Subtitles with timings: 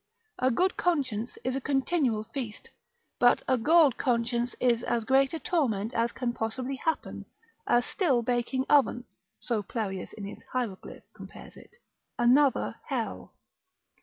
[0.39, 2.71] A good conscience is a continual feast,
[3.19, 7.25] but a galled conscience is as great a torment as can possibly happen,
[7.67, 9.05] a still baking oven,
[9.39, 11.75] (so Pierius in his Hieroglyph, compares it)
[12.17, 13.35] another hell.